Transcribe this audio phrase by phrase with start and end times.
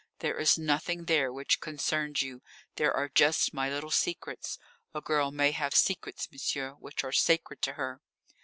[0.17, 2.41] There is nothing there which concerns you.
[2.75, 4.57] There are just my little secrets.
[4.95, 8.01] A girl may have secrets, monsieur, which are sacred to her."